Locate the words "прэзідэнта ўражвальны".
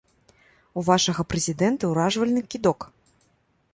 1.33-2.41